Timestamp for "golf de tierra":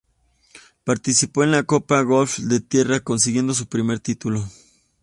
2.01-3.01